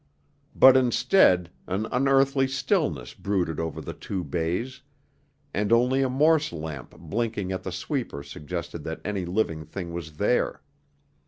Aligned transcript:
But 0.55 0.75
instead 0.75 1.51
an 1.67 1.85
unearthly 1.91 2.47
stillness 2.47 3.13
brooded 3.13 3.59
over 3.59 3.81
the 3.81 3.93
two 3.93 4.23
bays, 4.23 4.81
and 5.53 5.71
only 5.71 6.01
a 6.01 6.09
Morse 6.09 6.51
lamp 6.51 6.97
blinking 6.97 7.51
at 7.51 7.61
the 7.61 7.71
sweeper 7.71 8.23
suggested 8.23 8.83
that 8.85 9.01
any 9.05 9.25
living 9.25 9.63
thing 9.63 9.93
was 9.93 10.13
there. 10.17 10.63